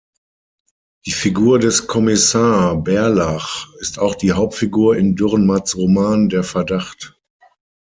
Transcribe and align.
Die 1.05 1.11
Figur 1.11 1.59
des 1.59 1.85
Kommissar 1.85 2.75
Bärlach 2.75 3.67
ist 3.77 3.99
auch 3.99 4.15
die 4.15 4.31
Hauptfigur 4.33 4.97
in 4.97 5.15
Dürrenmatts 5.15 5.77
Roman 5.77 6.27
"Der 6.27 6.43
Verdacht". 6.43 7.19